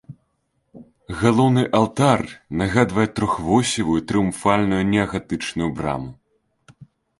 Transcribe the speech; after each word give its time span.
Галоўны 1.19 1.65
алтар 1.79 2.23
нагадвае 2.63 3.05
трохвосевую 3.21 3.99
трыумфальную 4.09 4.83
неагатычную 4.97 5.69
браму. 5.81 6.11